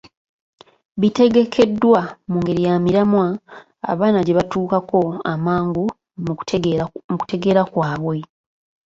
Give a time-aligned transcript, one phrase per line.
[1.01, 2.01] Bitegekeddwa
[2.31, 3.25] mu ngeri ya miramwa
[3.91, 4.99] abaana gye batuukako
[5.33, 5.83] amangu
[6.25, 6.33] mu
[7.19, 8.17] kutegeera kwabwe.